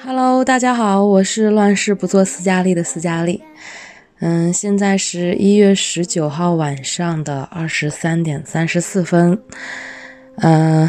[0.00, 3.42] Hello，大家好，我是乱世不做斯嘉丽的斯嘉丽。
[4.20, 9.38] 嗯，现在是一月十九号晚上的二十三点三十四分。
[10.36, 10.88] 嗯，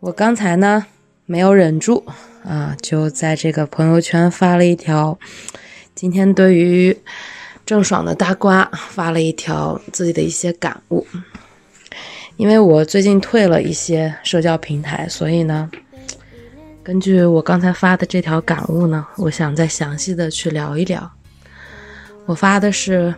[0.00, 0.86] 我刚才呢
[1.26, 2.02] 没有忍住
[2.44, 5.18] 啊，就在这个朋友圈发了一条，
[5.94, 6.96] 今天对于
[7.66, 11.06] 郑爽的大瓜发了一条自己的一些感悟。
[12.36, 15.68] 因为我最近退了一些社交平台，所以呢，
[16.84, 21.10] 根据我刚才发的这条感悟呢，我想再详细的去聊一聊。
[22.26, 23.12] 我发的是，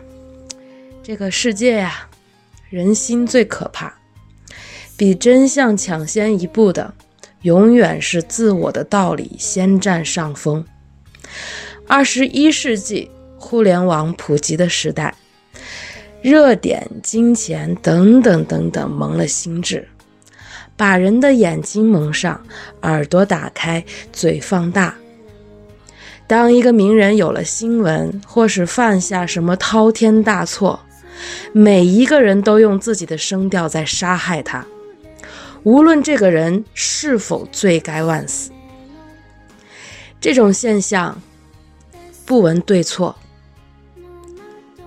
[1.03, 2.09] 这个世界呀，
[2.71, 3.93] 人心最可怕，
[4.97, 6.95] 比真相抢先一步的，
[7.43, 10.65] 永远是自我的道理先占上风。
[11.87, 15.15] 二十一世纪互联网普及的时代，
[16.23, 19.89] 热点、金钱等等等等蒙了心智，
[20.77, 22.41] 把人的眼睛蒙上，
[22.83, 24.95] 耳朵打开，嘴放大。
[26.27, 30.79] 当一个名人有了新闻，或是犯下什么滔天大错，
[31.53, 34.65] 每一个人都用自己的声调在杀害他，
[35.63, 38.51] 无论这个人是否罪该万死。
[40.21, 41.21] 这种现象
[42.27, 43.17] 不闻对错，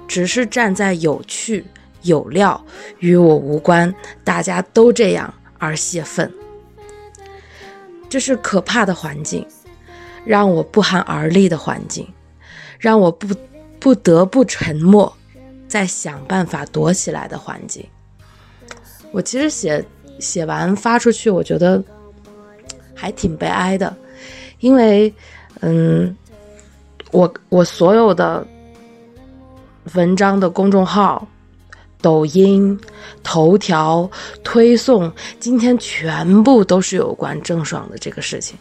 [0.07, 1.65] 只是站在有趣、
[2.03, 2.63] 有料、
[2.99, 3.93] 与我无关，
[4.23, 6.31] 大家都这样而泄愤，
[8.09, 9.45] 这是可怕的环境。
[10.25, 12.07] 让我不寒而栗的环境，
[12.79, 13.35] 让我不
[13.77, 15.13] 不得不沉默，
[15.67, 17.85] 再想办法躲起来的环境。
[19.11, 19.83] 我其实写
[20.19, 21.83] 写完发出去，我觉得
[22.93, 23.95] 还挺悲哀的，
[24.59, 25.13] 因为，
[25.61, 26.15] 嗯，
[27.11, 28.45] 我我所有的
[29.93, 31.27] 文章的公众号、
[32.01, 32.79] 抖音、
[33.21, 34.09] 头条
[34.43, 38.57] 推送，今天全部都是有关郑爽的这个事情。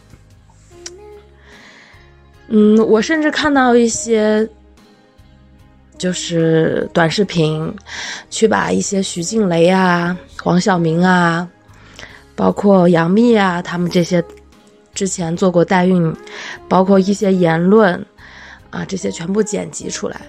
[2.47, 4.47] 嗯，我甚至看到一些，
[5.97, 7.73] 就是短视频，
[8.29, 11.47] 去把一些徐静蕾啊、黄晓明啊，
[12.35, 14.21] 包括杨幂啊，他们这些
[14.93, 16.13] 之前做过代孕，
[16.67, 17.95] 包括一些言论
[18.69, 20.19] 啊，这些全部剪辑出来。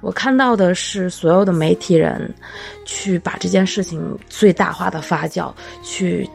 [0.00, 2.34] 我看到的是所有的媒体人
[2.86, 5.52] 去把这件事情最大化的发酵，
[5.82, 6.26] 去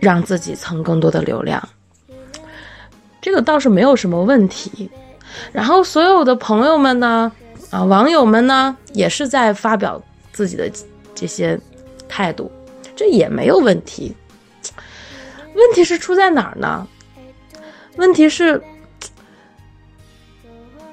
[0.00, 1.62] 让自己蹭更多的流量。
[3.20, 4.90] 这个倒是没有什么问题，
[5.52, 7.30] 然后所有的朋友们呢，
[7.70, 10.02] 啊，网友们呢，也是在发表
[10.32, 10.68] 自己的
[11.14, 11.58] 这些
[12.08, 12.50] 态度，
[12.96, 14.14] 这也没有问题。
[15.54, 16.86] 问题是出在哪儿呢？
[17.96, 18.62] 问题是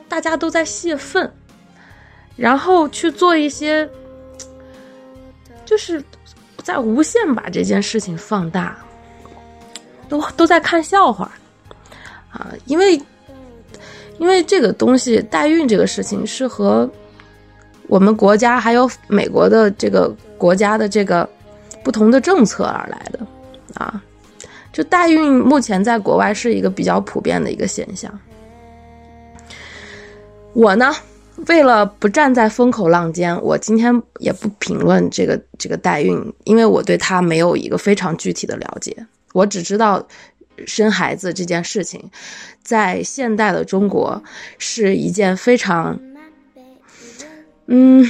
[0.08, 1.32] 大家都在泄愤，
[2.36, 3.88] 然后去做一些，
[5.66, 6.04] 就是
[6.64, 8.76] 在无限把这件事情放大，
[10.10, 11.32] 都都在看笑话。
[12.32, 13.00] 啊，因为，
[14.18, 16.90] 因为这个东西代孕这个事情是和
[17.88, 21.28] 我们国家还有美国的这个国家的这个
[21.84, 23.20] 不同的政策而来的
[23.76, 24.02] 啊，
[24.72, 28.12] 就代孕目前在国外是一个比较普遍的一个现象。
[30.54, 30.96] 我呢，
[31.48, 40.06] 为了不站在风口浪尖，我今天也不评论这个这个代孕，因为我对它没有一个非常具体的了解，我只知道。
[40.66, 42.10] 生孩子这件事情，
[42.64, 44.24] 在现代的中国
[44.58, 46.00] 是一件非常，
[47.68, 48.06] 嗯，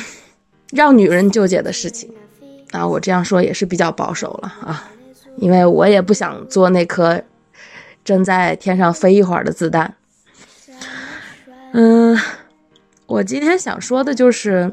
[0.72, 2.10] 让女人纠结的事情。
[2.72, 4.92] 啊，我这样说也是比较保守了啊，
[5.38, 7.22] 因为我也不想做那颗
[8.04, 9.96] 正在天上飞一会儿的子弹。
[11.72, 12.18] 嗯，
[13.06, 14.70] 我今天想说的就是，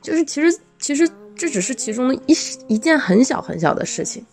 [0.00, 2.34] 就是其实其实这只是其中的一
[2.68, 4.24] 一件很小很小的事情。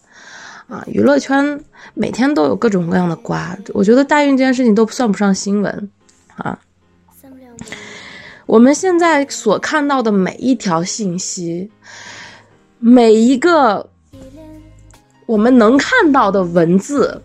[0.70, 1.62] 啊，娱乐圈
[1.94, 5.90] 每天都有各种各样的瓜，我觉得代孕这件事情都算不上新闻
[6.38, 6.58] 啊。
[8.54, 11.68] 我们现在所看到的每一条信息，
[12.78, 13.90] 每一个
[15.26, 17.20] 我们能看到的文字，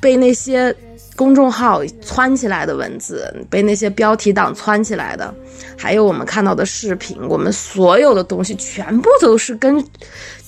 [0.00, 0.74] 被那些。
[1.14, 5.32] 公众号窜起来的文字，被那些标题党窜起来的，
[5.76, 9.78] 还有我们看到的视频，我们所有的东西全部都是跟，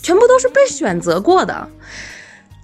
[0.03, 1.69] 全部都是被选择过的。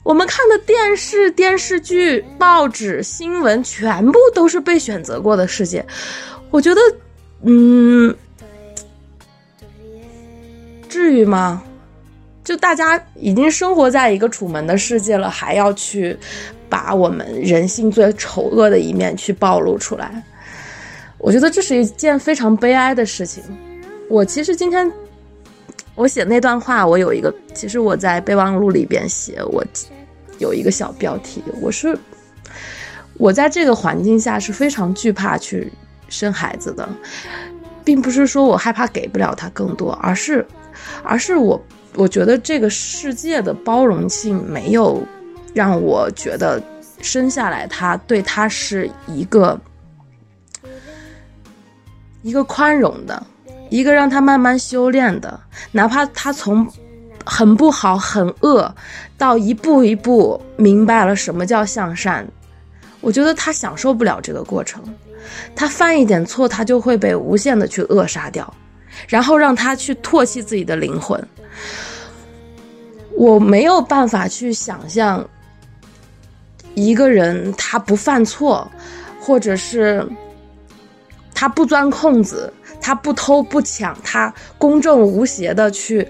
[0.02, 5.84] 我们看的电视、电视剧、报纸、新闻，全部都是被选择过的世界。
[6.50, 6.80] 我觉得，
[7.42, 8.14] 嗯，
[10.88, 11.62] 至于吗？
[12.44, 16.18] 就大家已经生活在一个楚门的世界了，还要去。
[16.70, 20.22] 把我们人性最丑恶的一面去暴露出来。
[21.18, 23.42] 我觉得这是一件非常悲哀的事情。
[24.08, 24.88] 我其实今天
[25.96, 29.64] 我写那段话，我有一个，其实我在备忘录里边写，我
[30.38, 31.98] 有一个小标题，我是
[33.14, 35.72] 我在这个环境下是非常惧怕去
[36.10, 36.86] 生孩子的，
[37.82, 40.46] 并不是说我害怕给不了他更多，而是
[41.02, 41.58] 而是我。
[41.96, 45.02] 我觉得这个世界的包容性没有
[45.52, 46.62] 让我觉得
[47.02, 49.60] 生下来他对他是一个
[52.22, 53.20] 一个宽容的，
[53.70, 55.40] 一个让他慢慢修炼的，
[55.72, 56.64] 哪怕他从
[57.26, 58.72] 很不好、很恶
[59.18, 62.24] 到一步一步明白了什么叫向善，
[63.00, 64.80] 我觉得他享受不了这个过程，
[65.54, 68.52] 他犯一点错，他就会被无限的去扼杀掉。
[69.08, 71.24] 然后让他去唾弃自己的灵魂，
[73.16, 75.26] 我没有办法去想象
[76.74, 78.68] 一个人他不犯错，
[79.20, 80.06] 或者是
[81.32, 86.06] 他不钻空子，他不偷不抢，他公正无邪的去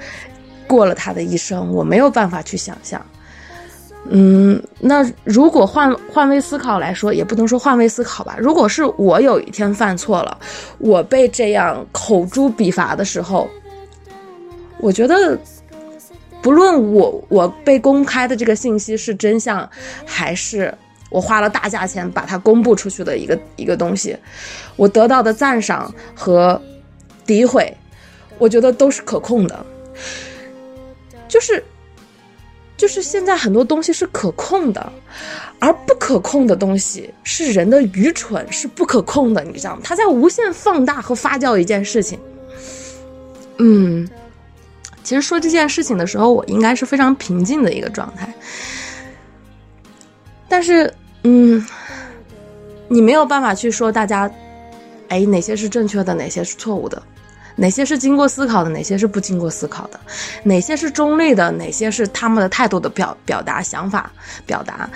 [0.66, 3.04] 过了他的一生，我没有办法去想象。
[4.12, 8.36] 嗯，那如果换换位思考来说，也不能说换位思考吧。
[8.40, 10.36] 如果是我有一天犯错了，
[10.78, 13.48] 我被这样口诛笔伐的时候，
[14.80, 15.38] 我觉得，
[16.42, 19.70] 不论我我被公开的这个信息是真相，
[20.04, 20.74] 还是
[21.08, 24.16] 我花了大价钱把它公布出去的一个一个东西，
[24.74, 26.60] 我得到的赞赏和
[27.24, 27.72] 诋毁，
[28.38, 29.64] 我觉得都是可控的，
[31.28, 31.62] 就是。
[32.80, 34.90] 就是现在很多东西是可控的，
[35.58, 39.44] 而不可控的东西是人的愚蠢，是不可控的。
[39.44, 39.82] 你知道吗？
[39.84, 42.18] 它在无限放大和发酵一件事情。
[43.58, 44.08] 嗯，
[45.04, 48.32] 其实说这件事情的时候，我应该是非常平静的一个状态。
[50.48, 50.90] 但是，
[51.24, 51.62] 嗯，
[52.88, 54.30] 你没有办法去说大家，
[55.08, 57.02] 哎，哪些是正确的，哪些是错误的。
[57.60, 60.00] 哪些是经过思考的，哪些是不经过思考的，
[60.42, 64.10] 哪些是中立的，哪些是他们的态度的表表达想法
[64.46, 64.88] 表达，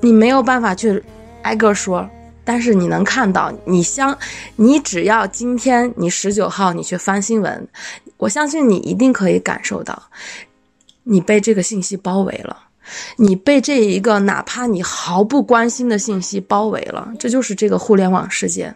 [0.00, 1.04] 你没有办法去
[1.42, 2.08] 挨个说，
[2.46, 4.16] 但是你能看到，你相，
[4.56, 7.68] 你只要今天你十九号你去翻新闻，
[8.16, 10.02] 我相信你一定可以感受到，
[11.04, 12.56] 你被这个信息包围了，
[13.16, 18.74] 你被这一个哪怕你毫不关心的信息包围了，这就是这个互联网世界。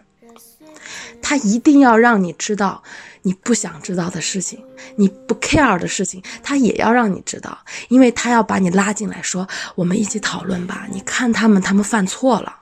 [1.31, 2.83] 他一定要让你知道
[3.21, 4.61] 你不想知道的事情，
[4.97, 7.57] 你不 care 的事情，他也要让你知道，
[7.87, 10.85] 因为他要把你拉进来，说我们一起讨论吧。
[10.91, 12.53] 你看他们，他们犯错了，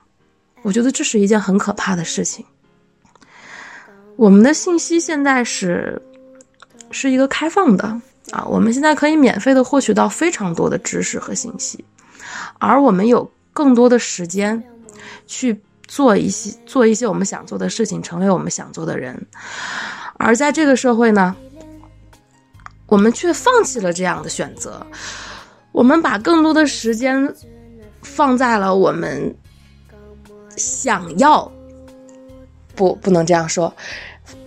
[0.62, 2.46] 我觉得这是一件很可怕的事情。
[4.14, 6.00] 我们的信息现在是
[6.92, 8.00] 是一个开放的
[8.30, 11.84] 啊，我们现在可以免费的获取到非常多的知识和信息，
[12.60, 14.62] 而我们有更多的时间
[15.26, 15.60] 去。
[15.90, 19.26] 做一些做一些我们想做的事情，成为我们想做的人，
[20.18, 21.34] 而在这个社会呢，
[22.86, 24.86] 我们却放弃了这样的选择。
[25.72, 27.34] 我们把更多的时间
[28.02, 29.34] 放在了我们
[30.56, 31.50] 想要，
[32.76, 33.74] 不，不能这样说。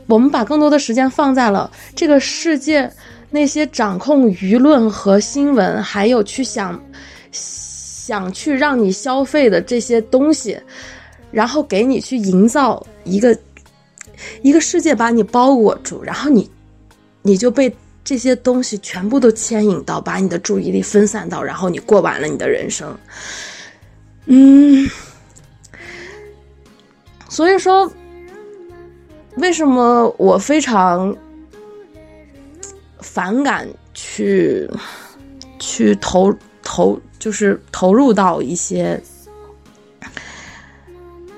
[0.07, 2.89] 我们把更多的时间放在了这个世界
[3.29, 6.81] 那些掌控舆论和新闻，还有去想
[7.33, 10.57] 想去让你消费的这些东西。
[11.33, 13.35] 然后给你去营造一个
[14.43, 16.47] 一个世界，把你包裹住，然后你
[17.23, 22.95] 你就被这些东西全部都牵引到，把你的注意力分散到，然后你过完了你的人生。
[24.27, 24.87] 嗯，
[27.27, 27.91] 所以说，
[29.37, 31.15] 为什么我非常
[33.01, 34.69] 反感去
[35.57, 39.01] 去投投，就是投入到一些。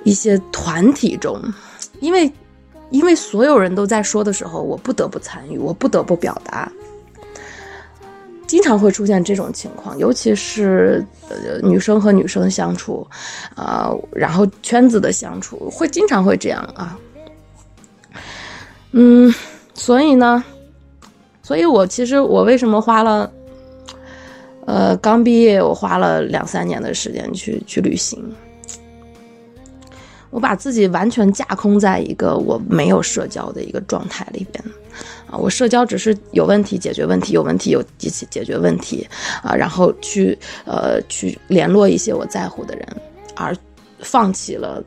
[0.05, 1.38] 一些团体中，
[2.00, 2.31] 因为
[2.91, 6.71] 因为所有人都在说的时候，我不得不参与，我不得不表达。
[8.47, 13.05] 经常会出现这种情况，尤其是呃女生和女生相处，
[13.55, 16.97] 啊，然后圈子的相处，会经常会这样啊。
[18.91, 19.33] 嗯，
[19.74, 20.43] 所以呢，
[21.41, 23.29] 所以我其实我为什么花了，
[24.67, 28.24] 呃，刚毕业我花了两三年的时间去去旅行。
[30.35, 34.61] 我把自己完全架空在一个我没有社交的一个状态里边，
[35.31, 39.07] 啊，我社交只是有问题解决问题，有问题有一起解决问题，
[39.41, 42.85] 啊，然后去呃去联络一些我在乎的人，
[43.33, 43.55] 而
[43.99, 44.83] 放弃了，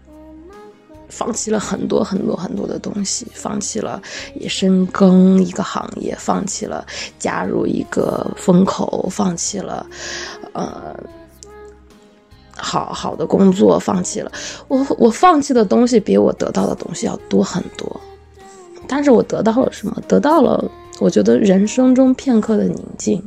[1.08, 4.02] 放弃了很多很多很多的东西，放弃了
[4.34, 6.86] 也深耕一个行业，放弃了
[7.18, 9.86] 加入一个风口，放弃了，
[10.52, 10.94] 呃。
[12.58, 14.30] 好好的工作放弃了，
[14.66, 18.00] 我我放弃的东西比我得到的东西要多很多，
[18.88, 19.96] 但是我得到了什么？
[20.08, 20.64] 得到了
[20.98, 23.22] 我觉得人生中片刻的宁静，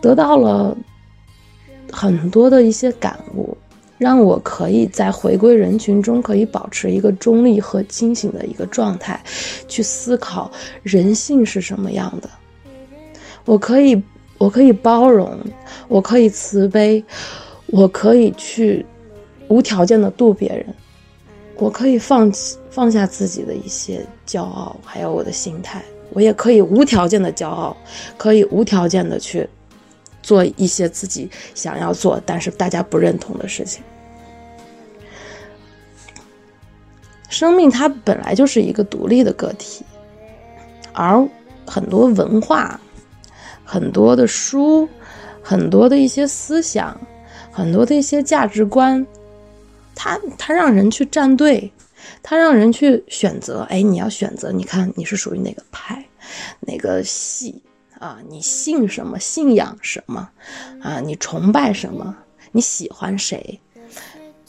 [0.00, 0.76] 得到了
[1.90, 3.56] 很多的一些感悟，
[3.98, 9.20] 让我可以在回归人群中可以保持一个中立和清醒的一个状态，
[9.66, 10.48] 去思考
[10.84, 12.30] 人性是什么样的。
[13.44, 14.00] 我可以，
[14.38, 15.36] 我可以包容，
[15.88, 17.04] 我可以慈悲。
[17.74, 18.86] 我可以去
[19.48, 20.64] 无条件的度别人，
[21.56, 27.76] 我可以放弃放下自己的一些骄傲，还有我的心态，我也可以无条件的骄傲，
[28.16, 29.44] 可以无条件的去
[30.22, 33.82] 做一些自己想要做但是大家不认同的事情。
[37.28, 39.84] 生命它本来就是一个独立的个体，
[40.92, 41.28] 而
[41.66, 42.80] 很多文化、
[43.64, 44.88] 很多的书、
[45.42, 46.96] 很多的一些思想。
[47.54, 49.06] 很多的一些价值观，
[49.94, 51.70] 他他让人去站队，
[52.20, 53.60] 他让人去选择。
[53.70, 56.04] 哎，你要选择，你看你是属于哪个派，
[56.58, 57.62] 哪个系
[58.00, 58.18] 啊？
[58.28, 59.20] 你信什么？
[59.20, 60.28] 信仰什么？
[60.82, 60.98] 啊？
[60.98, 62.16] 你崇拜什么？
[62.50, 63.60] 你喜欢谁？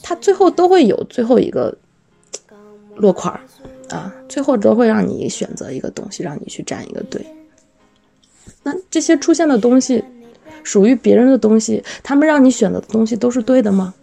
[0.02, 1.78] 他最后都会有最后一个
[2.96, 3.38] 落款
[3.88, 7.24] 啊，最后都会让你选择一个东西，让你去站一个队。
[8.64, 10.02] 那这些出现的东西。
[10.66, 13.94] 属于别人的东西，他们让你选择的东西都是对的吗？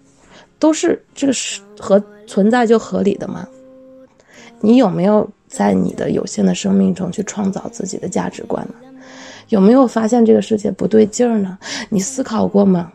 [0.59, 3.45] 都是这个是和存在就合理的吗？
[4.61, 8.75] 你有没有在你的有限的生命中去创造自己的价值观呢？
[9.49, 11.57] 有没有发现这个世界不对劲儿呢？
[11.89, 12.93] 你思考过吗？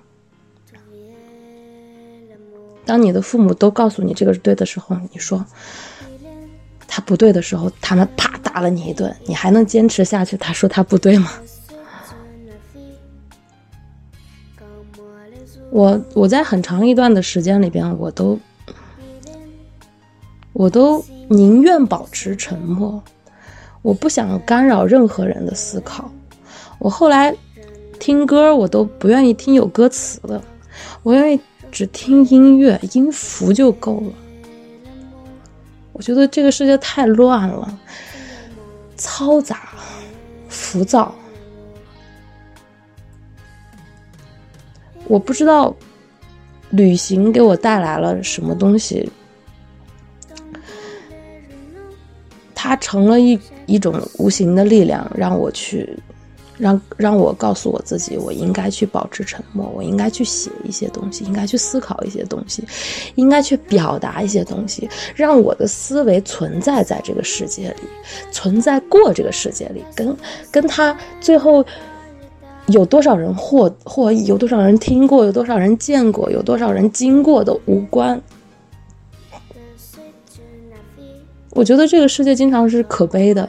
[2.87, 5.45] 当你的父母都告诉你这个是对的时候，你说
[6.87, 10.39] 他不对的时候，他们啪打了你一顿，你还能坚持下去？
[10.39, 11.31] 他说他不对吗？
[15.71, 18.39] 我我在很长一段的时间里边，我都
[20.53, 23.03] 我都宁愿保持沉默，
[23.83, 26.11] 我不想干扰任何人的思考。
[26.79, 27.37] 我后来
[28.01, 30.43] 听歌，我都不愿意听有歌词的，
[31.03, 34.13] 我愿意只听音乐，音符就够了。
[35.93, 37.79] 我觉得这个世界太乱了，
[38.97, 39.69] 嘈杂，
[40.49, 41.15] 浮躁。
[45.09, 45.75] 我不知道，
[46.71, 49.11] 旅行给我带来了什么东西。
[52.55, 55.97] 它成了一一种无形的力量，让我去，
[56.59, 62.63] 让让我告诉我自己，我应该去保持沉默，我应该去写一些东西，应该去思考一些东西，
[63.15, 67.89] 应该去表达一些东西，让我的思维存在在这个世界里，
[68.31, 70.15] 存在过这个世界里，跟
[70.51, 71.65] 跟他最后。
[72.69, 74.27] 有多少人获获益？
[74.27, 75.25] 有多少人听过？
[75.25, 76.31] 有多少人见过？
[76.31, 78.21] 有多少人经过都无关。
[81.51, 83.49] 我觉得这个世界经常是可悲的，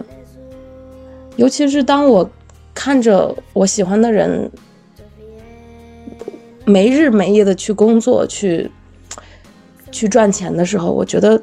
[1.36, 2.28] 尤其是当我
[2.74, 4.50] 看着我喜欢的人
[6.66, 8.72] 没日没夜的去工作、去
[9.92, 11.40] 去赚钱的时候，我觉得，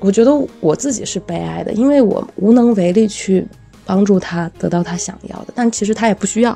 [0.00, 3.46] 我觉得我自己是悲哀的，因为我无能为力去。
[3.88, 6.52] 帮助他得到他想要的，但其实他也不需要。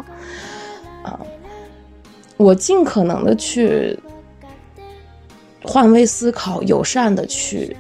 [1.03, 1.19] 啊，
[2.37, 3.99] 我尽可能的去
[5.65, 7.75] 换位思考，友善的去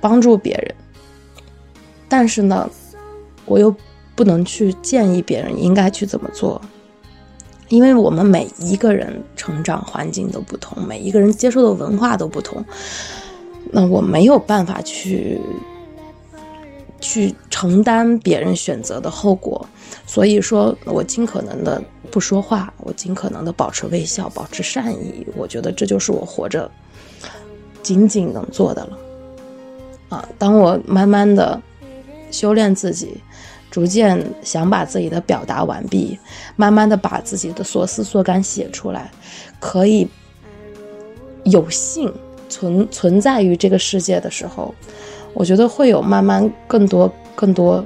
[0.00, 0.74] 帮助别人，
[2.08, 2.68] 但是呢，
[3.44, 3.72] 我又
[4.16, 6.60] 不能去建议别人应该去怎么做，
[7.68, 12.64] 因为我们每一个人成长环境都不同，每一个人接受的文化都不同，
[13.70, 15.40] 那我没有办法去。
[17.00, 19.66] 去承担别人选择的后果，
[20.06, 25.26] 所以说我尽可能的不说话，我尽可能的保持微笑，保持善意。
[25.34, 26.70] 我觉得这就是我活着
[27.82, 28.98] 仅仅能做的了。
[30.10, 31.60] 啊，当我慢慢的
[32.30, 33.16] 修炼自己，
[33.70, 36.18] 逐渐想把自己的表达完毕，
[36.56, 39.10] 慢慢的把自己的所思所感写出来，
[39.58, 40.06] 可以
[41.44, 42.12] 有幸
[42.48, 44.74] 存存在于这个世界的时候。
[45.34, 47.84] 我觉得会有慢慢更多更多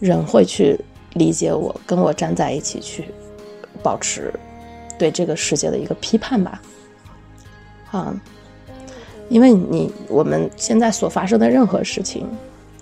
[0.00, 0.78] 人会去
[1.14, 3.04] 理解我，跟我站在一起去
[3.82, 4.32] 保持
[4.98, 6.60] 对这个世界的一个批判吧。
[7.90, 8.14] 啊，
[9.28, 12.26] 因为你我们现在所发生的任何事情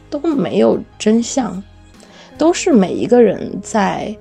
[0.08, 1.62] 都没有真相，
[2.38, 4.16] 都是每一个人在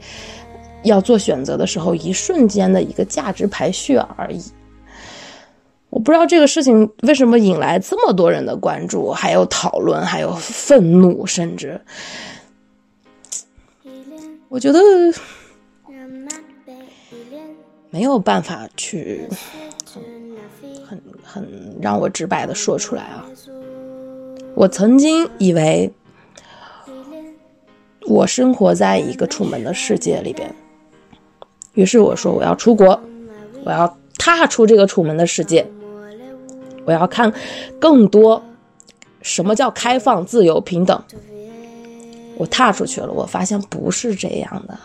[0.83, 4.43] 要做选择的时候一瞬间的一个价值排序而已。
[5.93, 11.79] 我不知道这个事情为什么引来这么多人的关注，还有讨论，还有愤怒，甚至，
[14.49, 14.79] 我觉得
[17.91, 19.29] 没有办法去
[20.83, 23.23] 很很让我直白的说出来啊。
[24.55, 25.93] 我曾经以为
[28.07, 30.51] 我生活在一个楚门的世界里边，
[31.73, 32.99] 于是我说我要出国，
[33.63, 35.67] 我要踏出这个楚门的世界，
[36.85, 37.33] 我要看
[37.79, 38.43] 更多
[39.21, 41.01] 什么叫开放、自由、平等。
[42.35, 44.77] 我踏出去了，我发现不是这样的。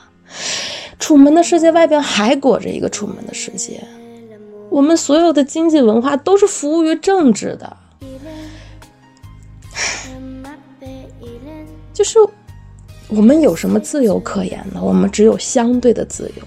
[0.98, 3.82] 楚门的世界外边还裹着一个楚门的世界，
[4.68, 7.76] 我们所有的经济文化都是服务于政治的，
[11.94, 12.18] 就是
[13.08, 14.80] 我们有什么自由可言呢？
[14.82, 16.42] 我们只有相对的自由。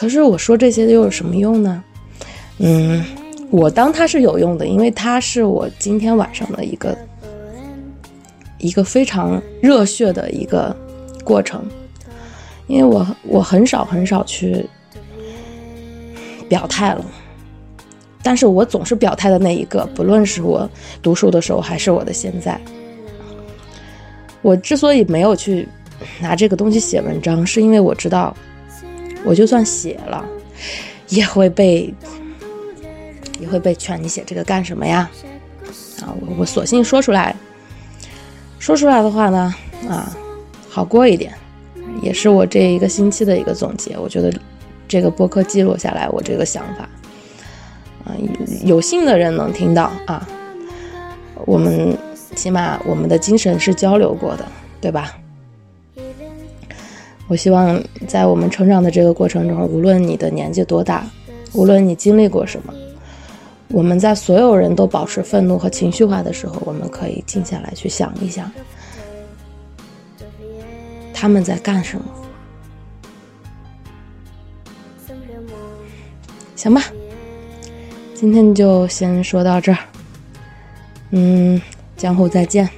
[0.00, 1.84] 可是我说这些又有什么用呢？
[2.56, 3.04] 嗯，
[3.50, 6.96] 我当它是有用的，因为它是我今天晚上的一个。
[8.56, 10.74] 一个非常热血的一个
[11.22, 11.64] 过程，
[12.66, 14.66] 因为我我很少很少去
[16.46, 17.04] 表态了，
[18.22, 20.70] 但是我总是表态的那一个，不论是我
[21.02, 22.58] 读书的时候还是我的现在。
[24.40, 25.68] 我之所以没有去
[26.20, 28.36] 拿这个东西写文章，是因为我知道，
[29.24, 30.24] 我就算写了，
[31.08, 31.92] 也会被
[33.38, 35.10] 也会被劝你写这个干什么呀？
[36.02, 37.34] 啊，我我索性说出来。
[38.58, 39.54] 说出来的话呢，
[39.88, 40.14] 啊，
[40.68, 41.32] 好过一点，
[42.02, 43.96] 也是我这一个星期的一个总结。
[43.98, 44.30] 我觉得
[44.86, 46.88] 这个播客记录下来我这个想法，
[48.04, 48.12] 啊，
[48.62, 50.28] 有幸的人能听到啊，
[51.46, 51.96] 我们
[52.34, 54.46] 起码我们的精神是交流过的，
[54.78, 55.16] 对吧？
[57.30, 61.08] 我希望在我们成长的这个过程中，无论你的年纪多大，
[61.52, 62.74] 无论你经历过什么。
[63.68, 68.50] 我们在所有人都保持愤怒和情绪化的时候，我们可以静下来去想一想，
[71.14, 72.04] 他们在干什么？
[76.56, 76.82] 行吧，
[78.12, 79.78] 今天就先说到这儿。
[81.10, 81.62] 嗯，
[81.96, 82.68] 江湖再见，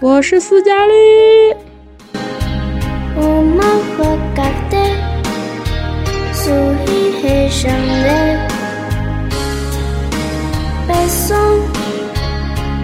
[0.00, 1.65] 我是斯嘉丽。
[3.18, 4.96] on me regardait,
[6.32, 8.38] sourit et jamais.
[10.86, 11.62] Personne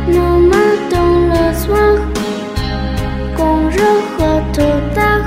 [0.08, 1.96] ne m'a dans le soir
[3.36, 5.26] quand je retourne tard.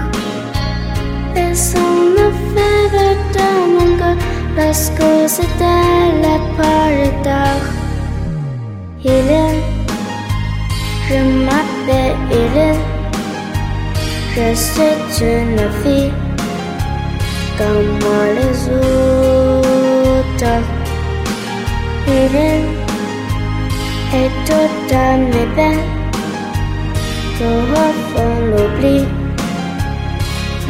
[1.34, 4.18] Personne ne fait le temps mon cœur
[4.56, 6.38] parce que c'était la
[7.24, 7.66] tard.
[9.04, 9.62] Hélène,
[11.08, 12.95] je m'appelle Hélène.
[14.36, 16.12] que c'est une vie
[17.58, 18.00] comme
[18.38, 19.66] les autres.
[22.08, 22.70] Hélène
[24.14, 25.90] est tout à mes peines,
[27.38, 29.00] pour enfant l'oubli,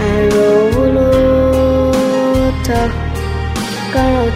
[0.10, 2.82] un l'eau ou l'autre,
[3.94, 4.28] quand